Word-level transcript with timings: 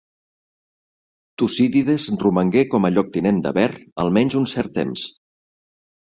Tucídides 1.41 2.07
romangué 2.23 2.63
com 2.71 2.87
a 2.89 2.91
lloctinent 2.95 3.41
de 3.47 3.51
Ver 3.59 3.67
almenys 4.05 4.39
un 4.41 4.49
cert 4.53 4.73
temps. 4.79 5.05